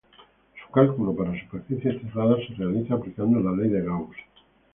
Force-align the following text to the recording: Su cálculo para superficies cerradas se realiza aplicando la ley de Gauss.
Su 0.65 0.71
cálculo 0.73 1.15
para 1.15 1.39
superficies 1.39 2.01
cerradas 2.01 2.39
se 2.47 2.55
realiza 2.55 2.95
aplicando 2.95 3.39
la 3.39 3.55
ley 3.55 3.69
de 3.69 3.81
Gauss. 3.83 4.15